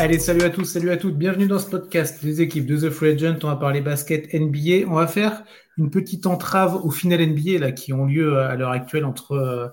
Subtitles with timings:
[0.00, 1.18] Allez, salut à tous, salut à toutes.
[1.18, 3.40] Bienvenue dans ce podcast des équipes de The Free Agent.
[3.42, 4.88] On va parler basket NBA.
[4.88, 5.42] On va faire
[5.76, 9.66] une petite entrave au final NBA là, qui ont lieu à l'heure actuelle entre, euh,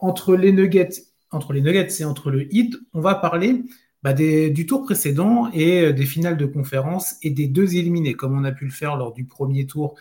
[0.00, 2.74] entre les Nuggets, entre les Nuggets et entre le Heat.
[2.94, 3.62] On va parler
[4.02, 8.36] bah, du tour précédent et euh, des finales de conférence et des deux éliminés, comme
[8.36, 9.94] on a pu le faire lors du premier tour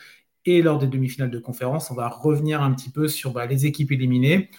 [0.45, 1.91] et lors des demi-finales de conférence.
[1.91, 4.49] On va revenir un petit peu sur bah, les équipes éliminées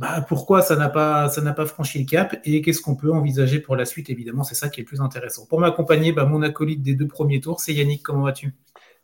[0.00, 3.12] bah, pourquoi ça n'a pas, ça n'a pas franchi le cap et qu'est-ce qu'on peut
[3.12, 5.44] envisager pour la suite, évidemment, c'est ça qui est le plus intéressant.
[5.44, 8.54] Pour m'accompagner, bah, mon acolyte des deux premiers tours, c'est Yannick, comment vas-tu?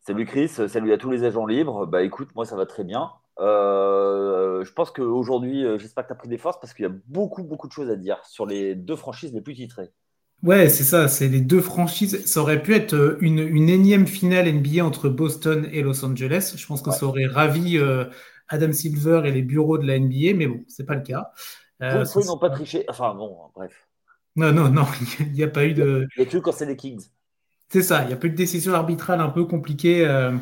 [0.01, 1.85] Salut Chris, salut à tous les agents libres.
[1.85, 3.11] Bah écoute, moi ça va très bien.
[3.41, 6.89] Euh, je pense qu'aujourd'hui, euh, j'espère que tu as pris des forces parce qu'il y
[6.89, 9.91] a beaucoup, beaucoup de choses à dire sur les deux franchises les plus titrées.
[10.43, 12.25] Ouais, c'est ça, c'est les deux franchises.
[12.25, 16.55] Ça aurait pu être euh, une, une, énième finale NBA entre Boston et Los Angeles.
[16.57, 17.79] Je pense que ça aurait ravi
[18.49, 21.31] Adam Silver et les bureaux de la NBA, mais bon, c'est pas le cas.
[21.83, 22.85] Euh, ils n'ont pas triché.
[22.89, 23.87] Enfin, bon, bref.
[24.37, 24.85] Non, non, non,
[25.21, 26.07] il n'y a pas eu de.
[26.17, 27.07] Il y a que quand c'est les Kings.
[27.69, 30.07] C'est ça, il n'y a pas eu de décision arbitrale un peu compliquée.
[30.07, 30.33] Euh,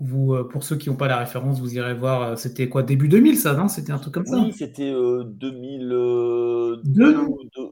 [0.00, 2.22] vous, euh, pour ceux qui n'ont pas la référence, vous irez voir.
[2.22, 3.68] Euh, c'était quoi, début 2000, ça, non?
[3.68, 6.82] C'était un truc comme ça Oui, c'était 2002,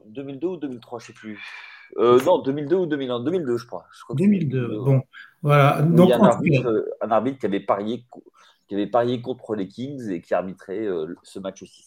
[0.05, 1.39] 2002 ou 2003, je ne sais plus.
[1.97, 3.85] non, 2002 ou 2001, 2002, je crois.
[3.97, 5.01] Je crois 2002, bon.
[5.41, 5.81] Voilà.
[5.81, 8.05] Donc, il y a un arbitre, un arbitre, qui avait parié
[8.71, 11.83] qui avait parié contre les Kings et qui arbitrait euh, ce match aussi.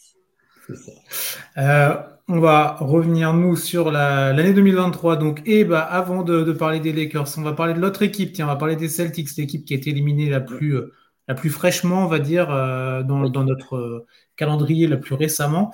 [1.57, 1.95] Euh,
[2.29, 5.17] on va revenir, nous, sur l'année 2023.
[5.17, 8.35] Donc, et bah, avant de, parler des Lakers, on va parler de l'autre équipe.
[8.35, 10.93] Tiens, on va parler des Celtics, l'équipe qui a été éliminée la plus, euh,
[11.27, 14.05] la plus fraîchement, on va dire, dans, dans, notre
[14.37, 15.73] calendrier la plus récemment.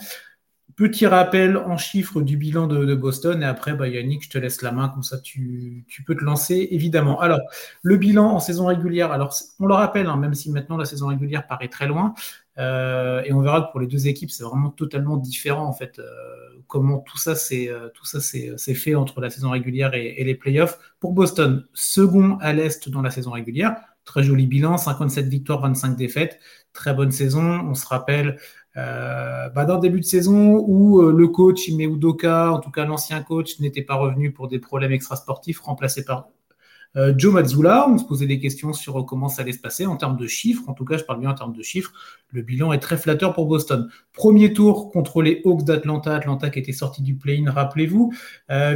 [0.81, 4.63] Petit rappel en chiffres du bilan de, Boston et après, bah, Yannick, je te laisse
[4.63, 7.21] la main, comme ça tu, peux te lancer, évidemment.
[7.21, 7.41] Alors,
[7.83, 11.09] le bilan en saison régulière, alors on le rappelle, hein, même si maintenant la saison
[11.09, 12.15] régulière paraît très loin,
[12.57, 15.99] euh, et on verra que pour les deux équipes, c'est vraiment totalement différent en fait,
[15.99, 16.07] euh,
[16.67, 17.91] comment tout ça s'est euh,
[18.57, 20.79] c'est fait entre la saison régulière et les playoffs.
[20.99, 23.77] Pour Boston, second à l'Est dans la saison régulière,
[24.07, 26.41] très joli bilan, 57 victoires, 25 défaites,
[26.73, 27.61] très bonne saison.
[27.69, 28.39] On se rappelle
[28.77, 32.71] euh, bah dans le début de saison où euh, le coach Ime Udoka, en tout
[32.71, 36.29] cas l'ancien coach, n'était pas revenu pour des problèmes extrasportifs, remplacé par
[36.97, 37.89] euh, Joe Mazzulla.
[37.89, 40.69] On se posait des questions sur comment ça allait se passer en termes de chiffres.
[40.69, 41.93] En tout cas, je parle bien en termes de chiffres.
[42.31, 43.89] Le bilan est très flatteur pour Boston.
[44.13, 46.15] Premier tour contre les Hawks d'Atlanta.
[46.15, 48.13] Atlanta qui était sorti du play-in, rappelez-vous.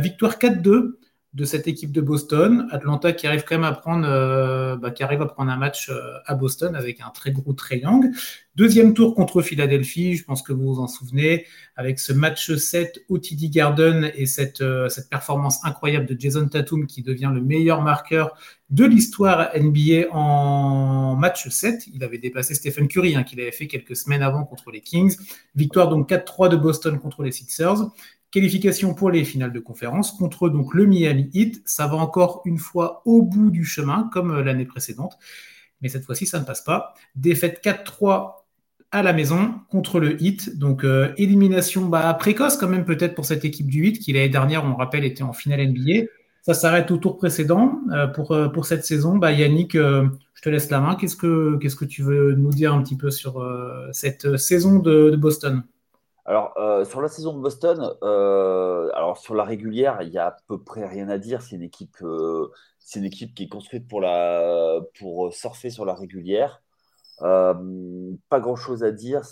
[0.01, 0.95] victoire 4-2
[1.35, 2.69] de cette équipe de Boston.
[2.71, 5.91] Atlanta qui arrive quand même à prendre, euh, bah, qui arrive à prendre un match
[5.91, 8.11] euh, à Boston avec un très gros triangle.
[8.55, 11.45] Deuxième tour contre Philadelphie, je pense que vous vous en souvenez,
[11.75, 16.47] avec ce match 7 au TD Garden et cette, euh, cette performance incroyable de Jason
[16.47, 18.37] Tatum qui devient le meilleur marqueur
[18.71, 21.89] de l'histoire NBA en match 7.
[21.93, 25.17] Il avait dépassé Stephen Curry, hein, qu'il avait fait quelques semaines avant contre les Kings.
[25.57, 27.89] Victoire donc 4-3 de Boston contre les Sixers.
[28.35, 31.63] Qualification pour les finales de conférence contre donc le Miami Heat.
[31.67, 35.17] Ça va encore une fois au bout du chemin, comme euh, l'année précédente.
[35.81, 36.95] Mais cette fois-ci, ça ne passe pas.
[37.15, 38.45] Défaite 4-3
[38.91, 40.59] à la maison contre le Heat.
[40.59, 44.31] Donc, euh, élimination bah, précoce quand même peut-être pour cette équipe du Heat qui l'année
[44.31, 46.09] dernière, on rappelle, était en finale NBA.
[46.43, 47.83] Ça s'arrête au tour précédent.
[47.93, 50.09] Euh, pour, cette saison, bah, Yannick, je
[50.43, 50.97] te laisse la main.
[50.97, 53.41] Qu'est-ce que, qu'est-ce que tu veux nous dire un petit peu sur
[53.93, 55.63] cette saison de Boston?
[56.27, 60.29] Alors, euh, sur la saison de Boston, euh, alors sur la régulière, il y a
[60.29, 61.43] à peu près rien à dire.
[61.43, 62.51] C'est une équipe, euh,
[62.97, 66.63] une équipe qui est construite pour, la, pour surfer sur la régulière.
[67.21, 69.23] pas grand-chose à dire,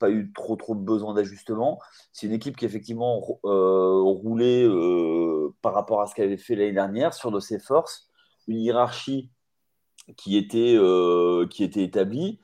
[0.00, 1.78] pas eu trop trop besoin d'ajustement.
[2.12, 4.68] C'est une équipe qui effectivement roulé
[5.62, 8.10] par rapport à ce qu'elle avait fait l'année dernière sur de ses forces,
[8.48, 9.30] une hiérarchie
[10.16, 10.76] qui était,
[11.50, 12.40] qui était établie.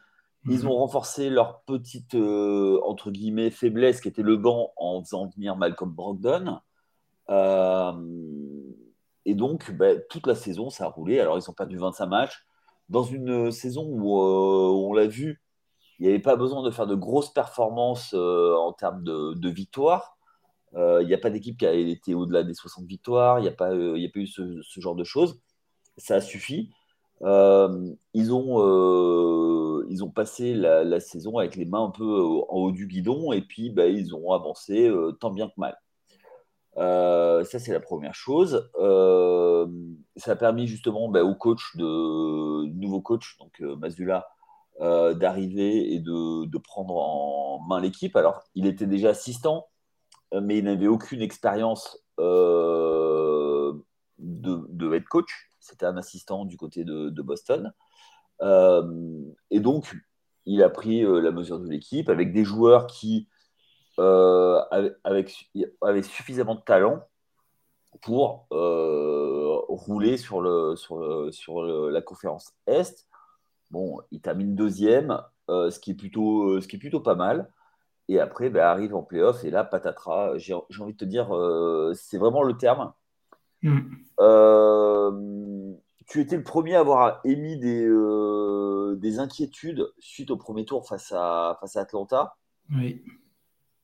[0.48, 0.78] Ils ont mhm.
[0.78, 5.90] renforcé leur petite, euh, entre guillemets, faiblesse qui était le banc en faisant venir Malcolm
[5.90, 6.58] Brogdon.
[7.28, 7.92] Euh,
[9.26, 11.20] et donc, ben, toute la saison, ça a roulé.
[11.20, 12.46] Alors, ils ont perdu 25 matchs.
[12.88, 15.42] Dans une saison où, euh, on l'a vu,
[15.98, 20.16] il n'y avait pas besoin de faire de grosses performances en termes de, victoires.
[20.74, 23.40] Il n'y a pas d'équipe qui a été au-delà des 60 victoires.
[23.40, 25.40] Il n'y a, pas, a pas eu ce, ce, genre de choses.
[25.96, 26.70] Ça a suffi.
[27.20, 28.58] ils ont
[29.88, 33.32] ils ont passé la, saison avec les mains un peu euh, en haut du guidon
[33.32, 35.76] et puis bah, ils ont avancé euh, tant bien que mal.
[36.76, 38.70] Euh, ça, c'est la première chose.
[40.16, 44.28] ça a permis justement bah, au coach de nouveau coach, donc Mazula,
[44.80, 48.14] d'arriver et de, prendre en main l'équipe.
[48.16, 49.66] Alors, il était déjà assistant,
[50.32, 53.74] mais il n'avait aucune expérience de,
[54.18, 55.50] de, head coach.
[55.58, 57.72] C'était un assistant du côté de Boston.
[58.42, 59.94] Euh, et donc,
[60.46, 63.28] il a pris euh, la mesure de l'équipe avec des joueurs qui,
[63.98, 64.60] euh,
[65.04, 65.30] avec,
[66.04, 67.02] suffisamment de talent
[68.02, 73.06] pour rouler sur, le, sur, sur la conférence Est.
[73.70, 77.50] Bon, il termine deuxième, ce, qui est plutôt, ce qui est plutôt pas mal.
[78.10, 80.38] Et après, ben, arrive en playoff et là, patatras.
[80.38, 81.28] J'ai envie de te dire,
[81.94, 82.92] c'est vraiment le terme.
[83.62, 83.96] Mm.
[86.08, 87.86] Tu étais le premier à avoir émis des,
[88.96, 92.36] des inquiétudes suite au premier tour face à, face à Atlanta.
[92.74, 93.02] Oui.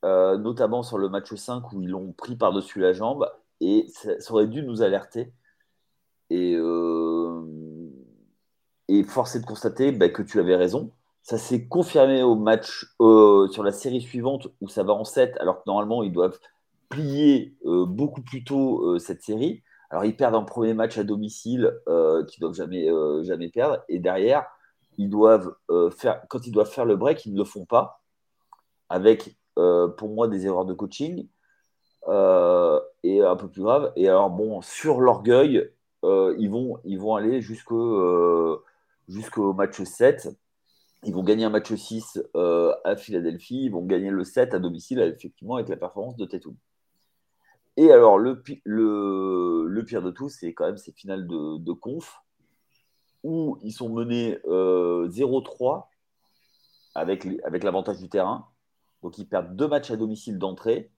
[0.05, 3.27] Euh, notamment sur le match 5 où ils l'ont pris par-dessus la jambe,
[3.59, 5.33] et ça, aurait dû nous alerter.
[6.29, 7.41] Et, euh,
[8.87, 10.91] et force est de constater bah, que tu avais raison.
[11.23, 15.37] Ça s'est confirmé au match euh, sur la série suivante où ça va en 7,
[15.39, 16.39] alors que normalement ils doivent
[16.89, 19.63] plier beaucoup plus tôt cette série.
[19.89, 21.73] Alors ils perdent un premier match à domicile
[22.27, 22.87] qu'ils doivent jamais,
[23.23, 24.45] jamais perdre, et derrière
[24.97, 25.55] ils doivent
[25.95, 28.01] faire, quand ils doivent faire le break, ils ne le font pas,
[28.89, 31.27] avec euh, pour moi des erreurs de coaching
[32.09, 33.93] euh, et un peu plus grave.
[33.95, 35.71] Et alors, bon, sur l'orgueil,
[36.03, 38.61] euh, ils, vont, ils vont aller jusqu'au
[39.53, 40.29] match 7.
[41.03, 42.21] Ils vont gagner un match 6
[42.83, 43.65] à Philadelphie.
[43.65, 46.55] Ils vont gagner le 7 à domicile, effectivement, avec la performance de Tatum.
[47.77, 48.41] Et alors, le,
[49.85, 52.21] pire de tout, c'est quand même ces finales de, conf
[53.23, 55.87] où ils sont menés 0-3
[56.93, 58.47] avec, avec l'avantage du terrain.
[59.01, 60.91] Donc ils perdent deux matchs à domicile d'entrée.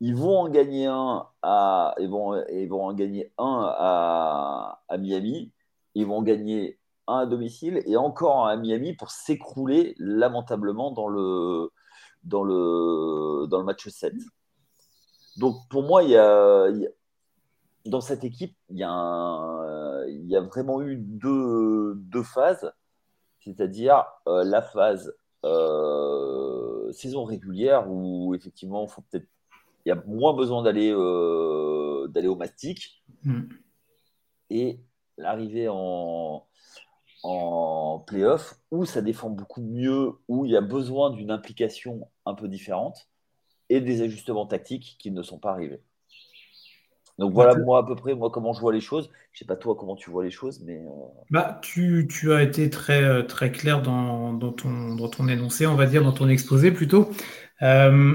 [0.00, 5.52] Ils vont en gagner un à, vont, en gagner un à, Miami.
[5.94, 6.78] Ils vont en gagner
[7.08, 11.72] un à domicile et encore un à Miami pour s'écrouler lamentablement dans le,
[12.22, 14.14] dans, le, dans le match 7.
[15.38, 16.68] Donc pour moi, il y a,
[17.86, 19.58] dans cette équipe, il y, a
[20.08, 22.72] il y a vraiment eu deux, deux phases,
[23.40, 25.14] c'est-à-dire euh, la phase
[25.44, 29.26] euh, saison régulière où effectivement, faut peut-être
[29.84, 33.02] il y a moins besoin d'aller euh, d'aller au mastic.
[33.22, 33.42] Mm.
[34.50, 34.80] Et
[35.16, 36.46] l'arrivée en,
[37.22, 42.34] en playoff où ça défend beaucoup mieux, où il y a besoin d'une implication un
[42.34, 43.08] peu différente
[43.68, 45.80] et des ajustements tactiques qui ne sont pas arrivés.
[47.18, 49.10] Donc voilà, moi à peu près, moi comment je vois les choses.
[49.32, 50.76] Je sais pas toi comment tu vois les choses, mais.
[50.76, 50.90] Euh,
[51.30, 55.66] bah, tu, tu, as été très, euh, très clair dans, dans, ton, dans ton énoncé,
[55.66, 57.10] on va dire, dans ton exposé plutôt.
[57.62, 58.14] Euh,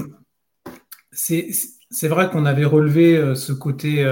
[1.12, 4.04] c'est vrai qu'on avait relevé ce côté.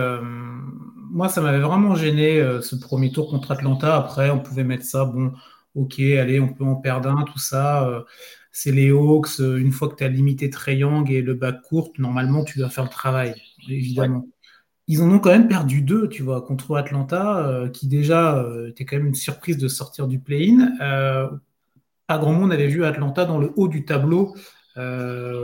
[1.09, 3.95] moi, ça m'avait vraiment gêné ce premier tour contre Atlanta.
[3.95, 5.31] Après, on pouvait mettre ça, bon,
[5.73, 8.05] ok, allez, on peut en perdre un, tout ça.
[8.51, 9.39] C'est les Hawks.
[9.39, 12.83] Une fois que tu as limité Young et le bac court, normalement, tu dois faire
[12.83, 13.35] le travail,
[13.69, 14.25] évidemment
[14.91, 18.69] ils en ont quand même perdu deux, tu vois, contre Atlanta, euh, qui déjà euh,
[18.69, 20.69] était quand même une surprise de sortir du play-in.
[20.81, 21.29] Euh,
[22.07, 24.35] pas grand monde avait vu Atlanta dans le haut du tableau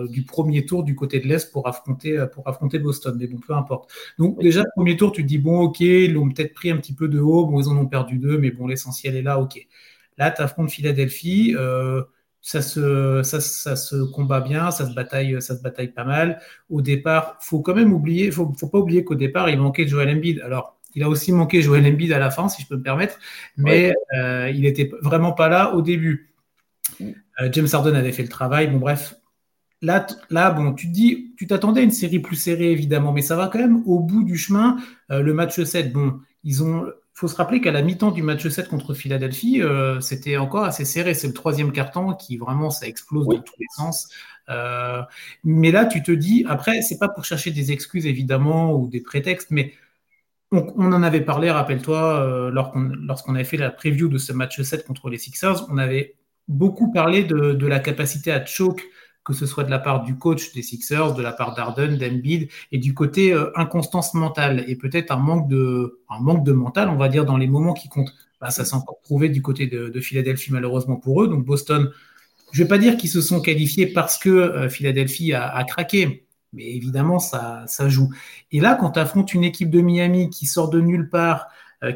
[0.09, 3.15] du premier tour du côté de l'Est pour affronter, pour affronter Boston.
[3.19, 3.89] Mais bon, peu importe.
[4.17, 6.93] Donc déjà, premier tour, tu te dis, bon, ok, ils l'ont peut-être pris un petit
[6.93, 9.65] peu de haut, bon, ils en ont perdu deux, mais bon, l'essentiel est là, ok.
[10.17, 11.55] Là, tu affrontes Philadelphie
[12.41, 16.39] ça se, ça, ça, se combat bien, ça se bataille, ça se bataille pas mal.
[16.69, 20.09] Au départ, faut quand même oublier, faut, faut pas oublier qu'au départ, il manquait Joel
[20.09, 20.39] Embiid.
[20.41, 23.19] Alors, il a aussi manqué Joel Embiid à la fin, si je peux me permettre,
[23.55, 26.33] mais euh, il était vraiment pas là au début.
[26.99, 27.11] Mm.
[27.41, 28.67] Euh, James Harden avait fait le travail.
[28.67, 29.15] Bon, bref.
[29.83, 33.21] Là, là, bon, tu te dis, tu t'attendais à une série plus serrée, évidemment, mais
[33.21, 34.77] ça va quand même au bout du chemin.
[35.11, 38.47] Euh, le match 7, bon, ils ont, faut se rappeler qu'à la mi-temps du match
[38.47, 41.15] 7 contre Philadelphie, euh, c'était encore assez serré.
[41.15, 44.07] C'est le troisième carton qui vraiment ça explose dans tous les sens.
[44.49, 45.01] Euh,
[45.43, 49.01] mais là, tu te dis, après, c'est pas pour chercher des excuses évidemment ou des
[49.01, 49.73] prétextes, mais
[50.51, 54.85] on, en avait parlé, rappelle-toi, euh, lorsqu'on avait fait la preview de ce match 7
[54.85, 58.83] contre les Sixers, on avait beaucoup parlé de, de la capacité à choke
[59.27, 62.47] que ce soit de la part du coach des Sixers, de la part d'Arden, d'Embiid,
[62.71, 67.25] et du côté euh, inconstance mentale, et peut-être un manque de mental, on va dire,
[67.25, 68.13] dans les moments qui comptent.
[68.39, 71.27] Bah, ça s'est encore prouvé du côté de, Philadelphie, malheureusement pour eux.
[71.27, 71.91] Donc Boston,
[72.53, 76.25] je ne vais pas dire qu'ils se sont qualifiés parce que euh, Philadelphie a, craqué,
[76.53, 78.09] mais évidemment, ça, ça joue.
[78.53, 81.47] Et là, quand tu affrontes une équipe de Miami qui sort de nulle part,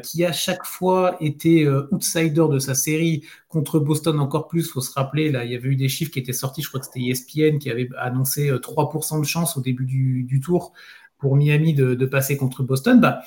[0.02, 4.70] qui a chaque fois été euh, outsider de sa série contre Boston encore plus.
[4.70, 6.62] Faut se rappeler, là, il y avait eu des chiffres qui étaient sortis.
[6.62, 10.40] Je crois que c'était ESPN qui avait annoncé 3% euh, de chance au début du,
[10.40, 10.72] tour
[11.18, 13.00] pour Miami de, passer contre Boston.
[13.00, 13.22] Bah,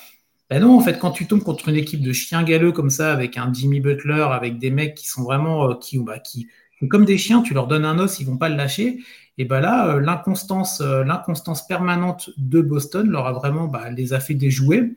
[0.48, 3.12] bah, non, en fait, quand tu tombes contre une équipe de chiens galeux comme ça,
[3.12, 6.48] avec un Jimmy Butler, avec des mecs qui sont vraiment qui, bah, qui
[6.88, 9.00] comme des chiens, tu leur donnes un os, ils vont pas le lâcher.
[9.38, 14.34] Et bah là, l'inconstance, l'inconstance permanente de Boston leur a vraiment bah, les a fait
[14.34, 14.94] déjouer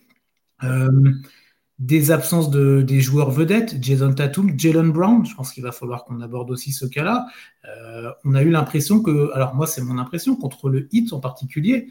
[1.79, 6.03] des absences de, des joueurs vedettes, Jason Tatum, Jalen Brown, je pense qu'il va falloir
[6.03, 7.25] qu'on aborde aussi ce cas-là.
[7.65, 11.19] Euh, on a eu l'impression que, alors moi c'est mon impression, contre le hit en
[11.19, 11.87] particulier,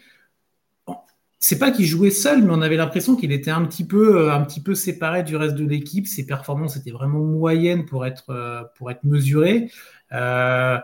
[1.40, 4.42] c'est pas qu'il jouait seul, mais on avait l'impression qu'il était un petit peu, un
[4.42, 6.08] petit peu séparé du reste de l'équipe.
[6.08, 9.70] Ses performances étaient vraiment moyennes pour être, pour être mesurées.
[10.12, 10.78] Euh,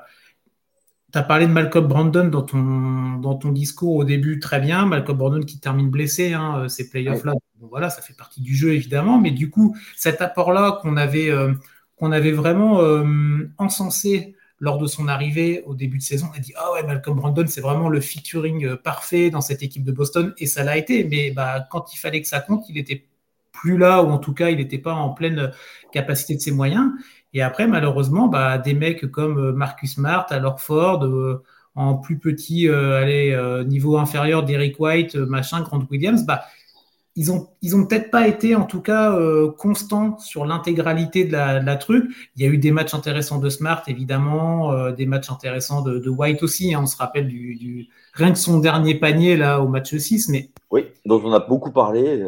[1.15, 4.85] tu as parlé de Malcolm Brandon dans ton, dans ton discours au début, très bien.
[4.85, 7.35] Malcolm Brandon qui termine blessé, hein, euh, ces playoffs-là.
[7.61, 9.21] voilà, ça fait partie du jeu, évidemment.
[9.21, 11.53] Mais du coup, cet apport-là qu'on avait, euh,
[11.95, 16.41] qu'on avait vraiment euh, encensé lors de son arrivée au début de saison, on a
[16.41, 20.35] dit Ah ouais, Malcolm Brandon, c'est vraiment le featuring parfait dans cette équipe de Boston.
[20.39, 21.05] Et ça l'a été.
[21.05, 23.07] Mais bah, quand il fallait que ça compte, il était
[23.53, 25.53] plus là, ou en tout cas, il n'était pas en pleine
[25.93, 26.91] capacité de ses moyens.
[27.35, 31.43] Et après, malheureusement, bah, des mecs comme euh, Marcus Smart, alors Ford, euh,
[31.75, 33.37] en plus petit euh, allez,
[33.67, 36.43] niveau inférieur d'Eric White, machin, Grant Williams, bah,
[37.17, 39.17] ils ont, ils ont peut-être pas été en tout cas
[39.57, 42.11] constants sur l'intégralité de la, truc.
[42.35, 46.43] Il y a eu des matchs intéressants de Smart, évidemment, des matchs intéressants de, White
[46.43, 46.75] aussi.
[46.75, 46.81] Hein.
[46.83, 50.29] on se rappelle du, rien que son dernier panier là au match 6.
[50.31, 50.51] Mais...
[50.73, 52.25] Oui, dont on a beaucoup parlé.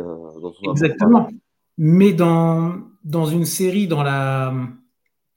[0.70, 1.30] Exactement.
[1.78, 4.54] Mais dans, dans une série, dans la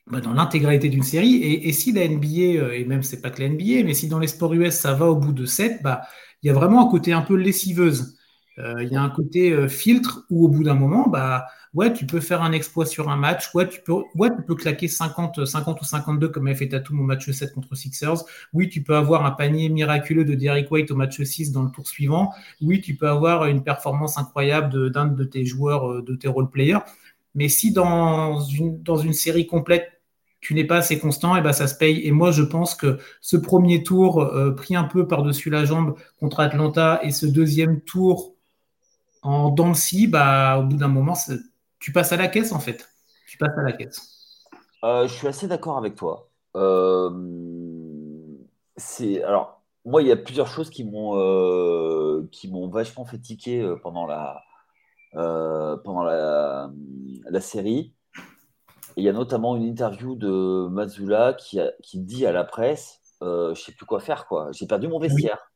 [0.10, 1.36] bah, dans l'intégralité d'une série.
[1.44, 4.20] Et, si la NBA, euh, et même c'est pas que la NBA, mais si dans
[4.20, 6.02] les sports US ça va au bout de 7, bah,
[6.42, 8.16] il y a vraiment un côté un peu lessiveuse.
[8.58, 11.94] Euh, il y a un côté euh, filtre où au bout d'un moment, bah, ouais,
[11.94, 14.88] tu peux faire un exploit sur un match, ouais, tu peux, ouais, tu peux claquer
[14.88, 18.24] 50, 50 ou 52 comme avait fait Tatum au match 7 contre Sixers.
[18.54, 21.72] Oui, tu peux avoir un panier miraculeux de Derrick White au match 6 dans le
[21.72, 22.34] tour suivant.
[22.62, 26.80] Oui, tu peux avoir une performance incroyable d'un de, tes joueurs, de tes role players.
[27.36, 29.99] Mais si dans une, dans une série complète,
[30.42, 32.06] tu n'es pas assez constant, et ben ça se paye.
[32.06, 35.96] Et moi, je pense que ce premier tour euh, pris un peu par-dessus la jambe
[36.20, 38.36] contre Atlanta et ce deuxième tour
[39.22, 39.74] en dents
[40.08, 41.14] bah, au bout d'un moment,
[41.80, 42.90] tu passes à la caisse en fait.
[43.28, 44.46] Tu passes à la caisse.
[44.86, 46.30] Euh, je suis assez d'accord avec toi.
[46.56, 47.10] Euh,
[49.26, 54.42] alors moi, il y a plusieurs choses qui m'ont vachement fait tiquer pendant la
[55.14, 56.72] pendant la
[57.42, 57.94] série
[59.00, 63.56] il y a notamment une interview de Mazula qui, qui dit à la presse euh,
[63.56, 64.50] Je sais plus quoi faire, quoi.
[64.52, 65.52] J'ai perdu mon vestiaire.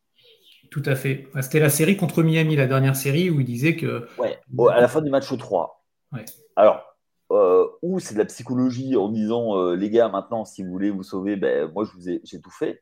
[0.71, 1.27] tout à fait.
[1.33, 4.07] Bah, c'était la série contre Miami, la dernière série, où il disait que.
[4.17, 4.39] Ouais,
[4.71, 5.83] à la fin du match 3.
[6.13, 6.25] Ouais.
[6.55, 6.83] Alors,
[7.31, 10.89] euh, ou c'est de la psychologie en disant euh, Les gars, maintenant, si vous voulez
[10.89, 12.81] vous sauver, ben, moi, je vous ai, j'ai tout fait.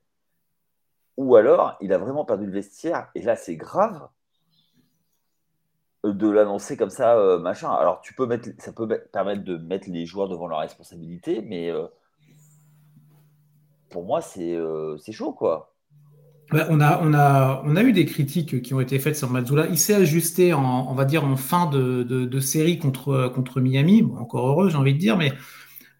[1.18, 4.08] Ou alors, il a vraiment perdu le vestiaire, et là, c'est grave
[6.03, 7.72] de l'annoncer comme ça, euh, machin.
[7.72, 11.70] Alors, tu peux mettre, ça peut permettre de mettre les joueurs devant leurs responsabilités, mais
[11.70, 11.86] euh,
[13.89, 15.74] pour moi, c'est euh, chaud, quoi.
[16.51, 19.67] on, a, on, a, on a eu des critiques qui ont été faites sur Mazzula.
[19.67, 24.03] Il s'est ajusté, en, on va dire, en fin de, de, série contre, contre Miami.
[24.17, 25.34] encore heureux, j'ai envie de dire, mais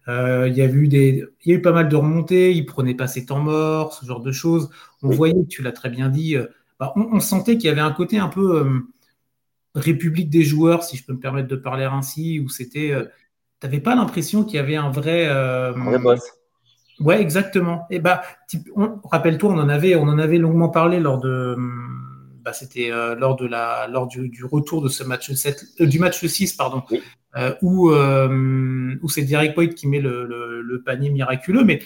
[0.08, 2.52] il, y a eu des, il y a eu pas mal de remontées.
[2.52, 4.68] Il prenait pas ses temps morts, ce genre de choses.
[5.02, 6.34] On voyait, tu l'as très bien dit,
[6.80, 8.82] bah, on, sentait qu'il y avait un côté un peu
[9.74, 12.92] république des joueurs, si je peux me permettre de parler ainsi, où c'était.
[12.92, 13.04] Euh,
[13.60, 15.26] tu n'avais pas l'impression qu'il y avait un vrai.
[15.26, 16.20] Euh, un vrai boss.
[17.00, 17.86] Ouais, exactement.
[17.90, 18.22] Et bah,
[19.04, 21.56] rappelle-toi, on en avait, on en avait longuement parlé lors de.
[22.44, 26.24] Bah, c'était euh, lors de la, lors du, retour de ce match 7, du match
[26.24, 26.82] 6, pardon,
[27.62, 31.64] où, où c'est Derek White qui met le, le, panier miraculeux.
[31.64, 31.80] Mais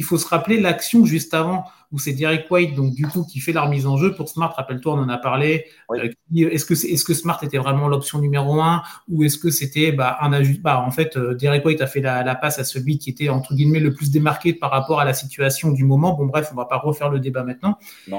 [0.00, 3.38] il faut se rappeler l'action juste avant où c'est Derek White, donc du coup, qui
[3.38, 4.50] fait la remise en jeu pour Smart.
[4.56, 5.66] Rappelle-toi, on en a parlé.
[5.90, 9.92] Euh, est-ce que, est, que Smart était vraiment l'option numéro un ou est-ce que c'était
[9.92, 12.96] bah, un ajustement bah, En fait, euh, Derek White a fait la, passe à celui
[12.96, 16.14] qui était entre guillemets le plus démarqué par rapport à la situation du moment.
[16.14, 17.76] Bon, bref, on va pas refaire le débat maintenant.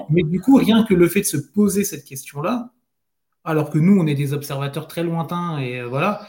[0.10, 2.70] Mais du coup, rien que le fait de se poser cette question-là,
[3.44, 6.28] alors que nous, on est des observateurs très lointains et euh, voilà,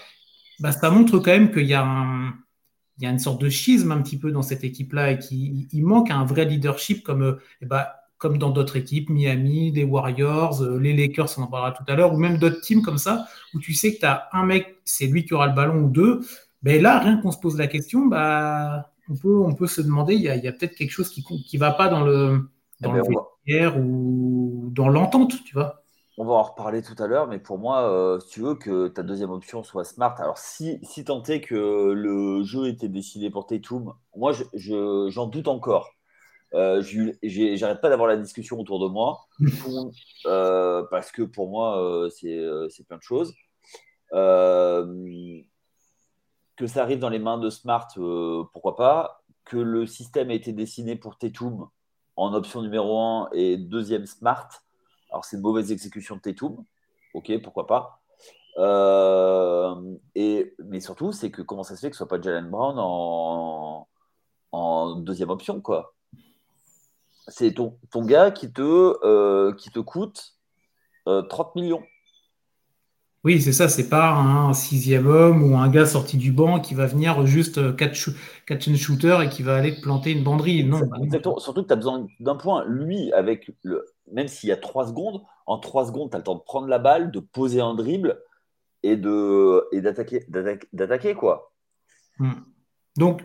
[0.60, 2.32] bah, ça montre quand même qu'il y a un
[2.98, 5.84] il y a une sorte de schisme un petit peu dans cette équipe-là et qu'il
[5.84, 7.84] manque un vrai leadership comme, euh, eh ben,
[8.18, 11.96] comme dans d'autres équipes, Miami, les Warriors, euh, les Lakers, on en parlera tout à
[11.96, 14.76] l'heure, ou même d'autres teams comme ça, où tu sais que tu as un mec,
[14.84, 16.20] c'est lui qui aura le ballon ou deux.
[16.62, 19.80] Mais ben là, rien qu'on se pose la question, bah, on, peut, on peut se
[19.80, 22.48] demander, il y a, a peut-être quelque chose qui ne va pas dans le,
[22.80, 25.81] dans eh ben, le ou dans l'entente, tu vois.
[26.18, 28.88] On va en reparler tout à l'heure, mais pour moi, euh, si tu veux que
[28.88, 33.46] ta deuxième option soit smart, alors si, tant est que le jeu était décidé pour
[33.46, 35.94] Tatum, moi j'en doute encore.
[36.52, 36.82] Euh,
[37.22, 39.26] J'arrête pas d'avoir la discussion autour de moi,
[40.26, 43.34] euh, parce que pour moi, c'est plein de choses.
[44.10, 44.66] que
[46.66, 47.88] ça arrive dans les mains de Smart,
[48.52, 49.22] pourquoi pas.
[49.44, 51.68] Que le système a été dessiné pour Tatum
[52.16, 54.50] en option numéro 1 et deuxième Smart
[55.12, 56.64] alors, c'est une mauvaise exécution de Tatum.
[57.12, 58.00] Ok, pourquoi pas.
[58.58, 59.74] Euh,
[60.14, 62.76] et, mais surtout, c'est que comment ça se fait que ce soit pas Jalen Brown
[62.78, 63.86] en,
[64.96, 65.94] deuxième option, quoi.
[67.28, 70.34] C'est ton, gars qui te, euh, qui te coûte
[71.06, 71.82] 30 millions.
[73.24, 76.74] Oui, c'est ça, c'est pas un sixième homme ou un gars sorti du banc qui
[76.74, 78.10] va venir juste catch,
[78.46, 80.64] catch and shooter et qui va aller planter une banderie.
[80.64, 80.96] Non, bah
[81.38, 82.64] Surtout que tu as besoin d'un point.
[82.66, 86.24] Lui, avec le, même s'il y a trois secondes, en trois secondes, tu as le
[86.24, 88.20] temps de prendre la balle, de poser un dribble
[88.82, 90.26] et de et d'attaquer,
[90.72, 91.52] d'attaquer, quoi.
[92.18, 92.32] Hmm.
[92.96, 93.22] Donc,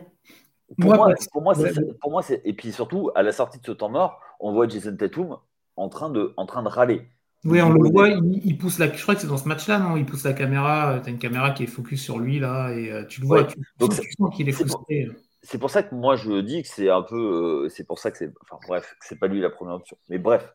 [0.80, 1.54] pour moi, pour moi,
[2.02, 4.96] pour moi et puis surtout, à la sortie de ce temps mort, on voit Jason
[4.96, 5.38] Tatum
[5.76, 7.08] en train de, en train de râler.
[7.46, 8.92] Oui, on le voit, il, pousse la.
[8.92, 9.96] Je crois que c'est dans ce match-là, non?
[9.96, 10.94] Il pousse la caméra.
[10.94, 13.28] Euh, tu as une caméra qui est focus sur lui, là, et euh, tu le
[13.28, 13.44] vois.
[13.44, 15.08] Tu, Donc, sens qu'il est frustré.
[15.44, 17.64] C'est pour ça que moi, je dis que c'est un peu.
[17.66, 18.34] Euh, c'est pour ça que c'est.
[18.42, 19.98] Enfin, bref, c'est pas lui la première option.
[20.10, 20.52] Mais bref,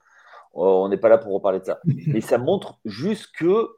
[0.55, 1.81] on n'est pas là pour reparler de ça.
[2.07, 3.69] Mais ça montre juste que.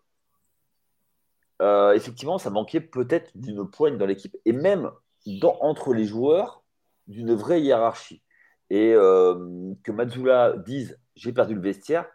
[1.95, 4.37] effectivement, ça manquait peut-être d'une poigne dans l'équipe.
[4.47, 4.91] Et même
[5.27, 6.65] dans, entre les joueurs,
[7.07, 8.23] d'une vraie hiérarchie.
[8.71, 12.07] Et que Mazzula dise j'ai perdu le vestiaire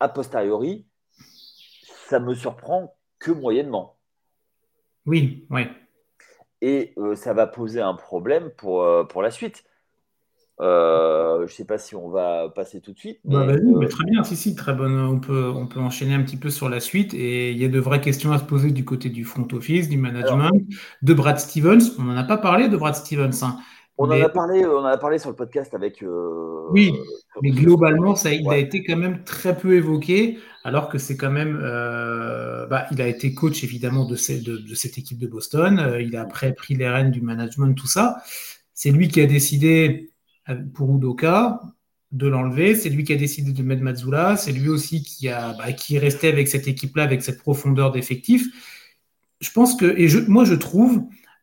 [0.00, 0.86] a posteriori,
[2.08, 3.96] ça me surprend que moyennement.
[5.06, 5.62] Oui, oui.
[6.62, 9.64] Et euh, ça va poser un problème pour, euh, pour la suite.
[10.60, 13.18] Euh, je ne sais pas si on va passer tout de suite.
[13.24, 14.98] Bah, mais, très bien, si, si, très bonne.
[15.00, 17.14] On peut, on peut enchaîner un petit peu sur la suite.
[17.14, 19.88] Et il y a de vraies questions à se poser du côté du front office,
[19.88, 20.52] du management,
[21.00, 21.94] de Brad Stevens.
[21.98, 23.42] On n'en a pas parlé de Brad Stevens.
[23.42, 23.58] Hein.
[24.02, 26.02] On, en a parlé, on en a parlé sur le podcast avec.
[26.02, 26.90] Euh, oui,
[27.42, 31.30] mais globalement, ça, il a été quand même très peu évoqué, alors que c'est quand
[31.30, 31.60] même.
[31.62, 35.78] Euh, bah, il a été coach évidemment de, de, cette équipe de Boston.
[35.78, 38.22] Euh, il a après pris les rênes du management, tout ça.
[38.72, 40.10] C'est lui qui a décidé
[40.72, 41.60] pour Udoka
[42.10, 42.76] de l'enlever.
[42.76, 44.38] C'est lui qui a décidé de mettre Mazzula.
[44.38, 47.92] C'est lui aussi qui, a, bah, qui est resté avec cette équipe-là, avec cette profondeur
[47.92, 48.46] d'effectifs.
[49.40, 51.02] Je pense que, et je, moi je trouve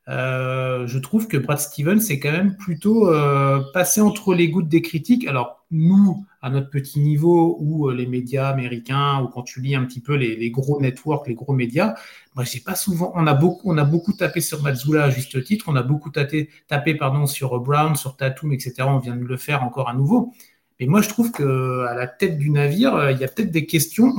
[0.09, 4.70] euh, je trouve que Brad Stevens est quand même plutôt euh, passé entre les gouttes
[4.70, 5.27] des critiques.
[5.27, 9.75] Alors, nous, à notre petit niveau, ou euh, les médias américains, ou quand tu lis
[9.75, 11.96] un petit peu les, gros networks, les gros médias,
[12.35, 13.11] moi, j'ai pas souvent.
[13.15, 16.09] On a beaucoup, on a beaucoup tapé sur Mazzula à juste titre, on a beaucoup
[16.09, 18.75] tapé, tapé pardon, sur Brown, sur Tatum, etc.
[18.87, 20.31] On vient de le faire encore à nouveau.
[20.79, 23.65] Mais moi, je trouve que à la tête du navire, il y a peut-être des
[23.65, 24.13] questions.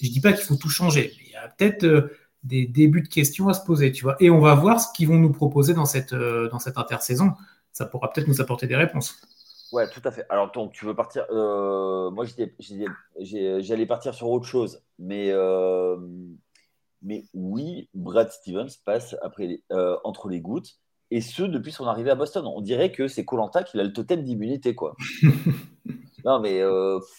[0.00, 2.10] Je dis pas qu'il faut tout changer, mais il y a peut-être
[2.44, 4.16] des débuts de questions à se poser, tu vois.
[4.20, 7.32] Et on va voir ce qu'ils vont nous proposer dans cette, euh, dans cette intersaison.
[7.72, 9.20] Ça pourra peut-être nous apporter des réponses.
[9.72, 10.26] Ouais, tout à fait.
[10.28, 11.24] Alors, donc, tu veux partir.
[11.30, 12.26] Euh, moi,
[13.18, 14.82] j'allais partir sur autre chose.
[14.98, 15.96] Mais, euh,
[17.02, 19.62] mais oui, Brad Stevens passe après
[20.04, 20.78] entre les gouttes.
[21.10, 22.46] Et ce, depuis son arrivée à Boston.
[22.46, 24.94] On dirait que c'est Colanta qui a le totem d'immunité, quoi.
[26.24, 26.62] non, mais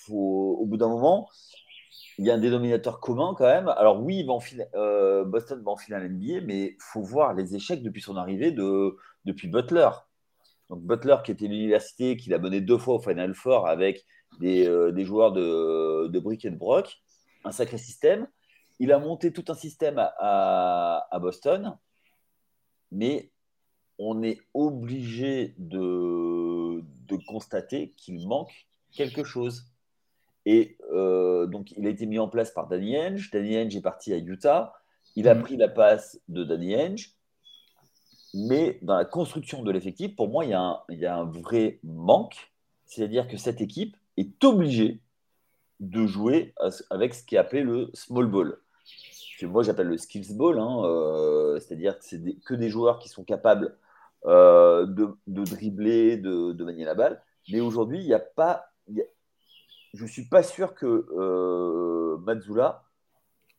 [0.06, 1.28] faut, au bout d'un moment,
[2.18, 3.68] il y a un dénominateur commun quand même.
[3.70, 4.26] Alors oui,
[4.74, 8.52] euh, Boston va en finale NBA, mais il faut voir les échecs depuis son arrivée
[8.52, 9.90] de, depuis Butler.
[10.70, 14.06] Donc Butler qui était l'université, qui l'a mené deux fois au Final Four avec
[14.40, 17.02] des, euh, joueurs de, de brick et de broc,
[17.44, 18.28] un sacré système.
[18.80, 21.78] Il a monté tout un système à, Boston,
[22.92, 23.32] mais
[23.98, 26.82] on est obligé de
[27.28, 29.75] constater qu'il manque quelque chose.
[30.46, 33.32] Et euh, donc, il a été mis en place par Danny Henge.
[33.32, 34.74] Danny Henge est parti à Utah.
[35.16, 35.42] Il a mm.
[35.42, 37.12] pris la passe de Danny Henge.
[38.34, 41.16] Mais dans la construction de l'effectif, pour moi, il y, a un, il y, a
[41.16, 42.52] un, vrai manque.
[42.86, 45.02] C'est-à-dire que cette équipe est obligée
[45.80, 46.54] de jouer
[46.90, 48.58] avec ce qui est appelé le small ball.
[49.40, 50.60] Que moi, j'appelle le skills ball.
[50.60, 53.78] Hein, euh, c'est-à-dire que c'est que des joueurs qui sont capables
[54.26, 57.22] euh, de, de, dribbler, de, de, manier la balle.
[57.52, 58.72] Mais aujourd'hui, il n'y a pas
[59.96, 62.84] je ne suis pas sûr que euh, Mazzula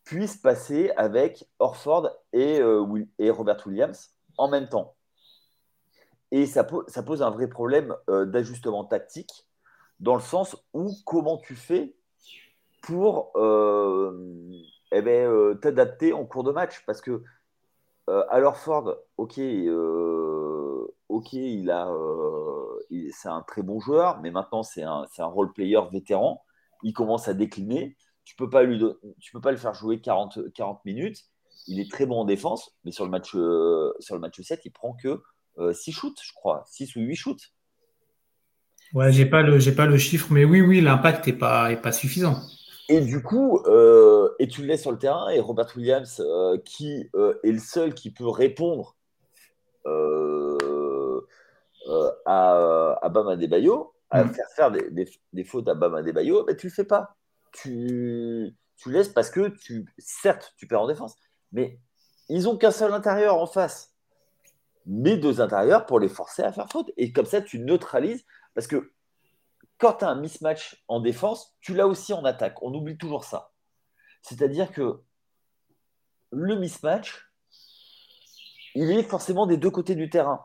[0.05, 4.95] puisse passer avec Orford et, euh, et, Robert Williams en même temps.
[6.31, 9.47] Et ça, pose un vrai problème euh, d'ajustement tactique,
[10.01, 11.97] dans le sens où comment tu fais
[12.83, 13.33] pour
[14.93, 16.85] eh ben, t'adapter en cours de match?
[16.87, 17.25] Parce que
[18.07, 19.39] à Orford, ok,
[21.09, 22.81] ok, il a, euh,
[23.13, 26.43] c'est un très bon joueur, mais maintenant c'est un, un role player vétéran.
[26.83, 27.97] Il commence à décliner.
[28.25, 28.83] Tu peux pas lui,
[29.21, 31.25] tu peux pas le faire jouer 40, 40 minutes.
[31.69, 34.61] Il est très bon en défense, mais sur le match, euh, sur le match 7,
[34.65, 35.23] il prend que
[35.73, 37.53] 6 euh, shoots, je crois, 6 ou 8 shoots.
[38.93, 41.81] Ouais, j'ai pas le, j'ai pas le chiffre, mais oui, oui, l'impact est pas, est
[41.81, 42.41] pas suffisant.
[42.89, 43.59] Et du coup,
[44.39, 46.23] et tu le laisses sur le terrain, et Robert Williams,
[46.65, 47.11] qui est
[47.53, 48.97] le seul qui peut répondre
[51.87, 54.35] euh, à, à Bama Bayo, à mm.
[54.35, 57.17] faire faire des, fautes à Bama Bayo, mais tu le fais pas.
[57.53, 61.17] Tu, tu laisses parce que, tu, certes, tu perds en défense,
[61.53, 61.81] mais
[62.29, 63.95] ils ont qu'un seul intérieur en face.
[64.85, 66.91] Mais deux intérieurs pour les forcer à faire faute.
[66.97, 68.25] Et comme ça, tu neutralises.
[68.55, 68.93] Parce que
[69.79, 72.63] quand tu as un mismatch en défense, tu l'as aussi en attaque.
[72.63, 73.53] On oublie toujours ça.
[74.23, 75.01] C'est-à-dire que
[76.31, 77.31] le mismatch,
[78.75, 80.45] il est forcément des deux côtés du terrain.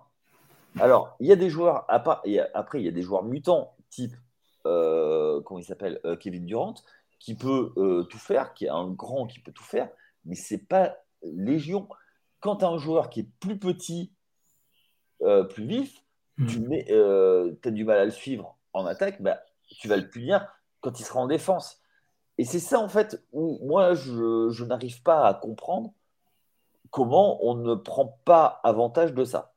[0.80, 4.16] Alors, il y a des joueurs, après, il y a des joueurs mutants, type,
[4.66, 6.76] euh, comment il s'appelle, euh, Kevin Durant,
[7.20, 9.90] qui peut euh, tout faire, qui est un grand qui peut tout faire,
[10.26, 11.88] mais c'est pas légion.
[12.40, 14.14] Quand tu as un joueur qui est plus petit,
[15.50, 16.04] plus vif,
[16.48, 16.74] tu hmm.
[17.64, 19.44] as du mal à le suivre en attaque, bah,
[19.80, 20.48] tu vas le punir
[20.80, 21.80] quand il sera en défense.
[22.38, 25.94] Et c'est ça, en fait, où moi, je, n'arrive pas à comprendre
[26.90, 29.51] comment on ne prend pas avantage de ça.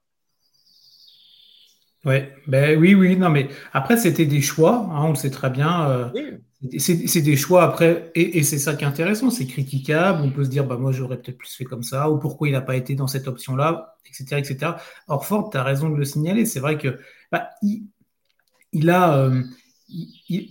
[2.05, 5.49] Ouais, ben oui, oui, non, mais après, c'était des choix, hein, on le sait très
[5.49, 5.89] bien.
[5.89, 6.39] Euh,
[6.79, 10.21] c'est des choix après, et, c'est ça qui est intéressant, c'est critiquable.
[10.23, 12.53] On peut se dire, bah, moi, j'aurais peut-être plus fait comme ça, ou pourquoi il
[12.53, 14.73] n'a pas été dans cette option-là, etc., etc.
[15.09, 16.45] Orford, tu as raison de le signaler.
[16.45, 16.99] C'est vrai que
[17.33, 19.19] bah, il, a.
[19.19, 19.43] Euh,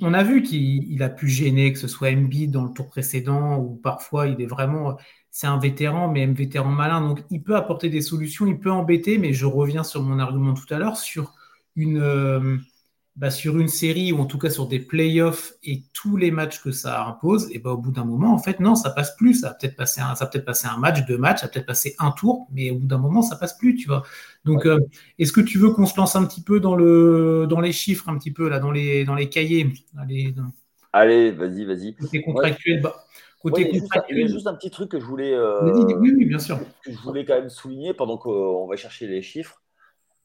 [0.02, 3.58] on a vu qu'il a pu gêner, que ce soit MB dans le tour précédent,
[3.58, 4.98] ou parfois il est vraiment,
[5.32, 8.72] c'est un vétéran, mais un vétéran malin, donc il peut apporter des solutions, il peut
[8.72, 11.34] embêter, mais je reviens sur mon argument tout à l'heure sur
[11.76, 12.58] une, euh,
[13.16, 16.62] bah, sur une série ou en tout cas sur des playoffs et tous les matchs
[16.62, 19.42] que ça impose, et bah, au bout d'un moment, en fait, non, ça passe plus.
[19.42, 21.96] Ça va peut-être passer un, ça peut-être passer un match, deux matchs, ça peut-être passer
[22.00, 24.04] un tour, mais au bout d'un moment, ça passe plus, tu vois.
[24.46, 24.80] Donc, euh,
[25.20, 28.10] est-ce que tu veux qu'on se lance un petit peu dans le, dans les chiffres,
[28.10, 30.34] un petit peu là, dans les, dans les cahiers Allez,
[30.92, 31.96] Allez vas-y, vas-y.
[31.96, 32.96] Côté contractuel, bah,
[33.44, 36.40] Côté il, y a juste un petit truc que je voulais, euh, oui, oui, bien
[36.40, 36.58] sûr.
[36.82, 39.63] que je voulais quand même souligner pendant qu'on va chercher les chiffres.